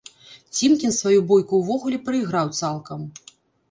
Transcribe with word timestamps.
Цімкін 0.59 0.95
сваю 1.01 1.19
бойку 1.33 1.61
ўвогуле 1.63 2.03
праіграў 2.11 2.53
цалкам. 2.59 3.11